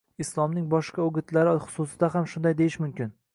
Islomning 0.23 0.63
boshqa 0.71 1.03
o‘gitlari 1.03 1.53
xususida 1.67 2.11
ham 2.17 2.27
shunday 2.33 2.57
deyish 2.63 2.81
mumkin 2.87 3.15